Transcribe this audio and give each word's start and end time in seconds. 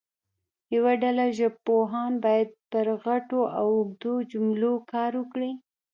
یوه 0.75 0.93
ډله 1.03 1.25
ژبپوهان 1.37 2.11
باید 2.25 2.49
پر 2.71 2.87
غټو 3.03 3.41
او 3.59 3.67
اوږدو 3.77 4.13
جملو 4.31 4.73
کار 4.91 5.11
وکړي. 5.17 5.51